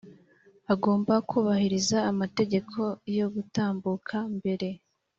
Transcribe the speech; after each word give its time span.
agomba 0.73 1.13
kubahiriza 1.29 1.97
amategeko 2.11 2.79
yo 3.17 3.27
gutambuka 3.35 4.15
mbere 4.37 4.69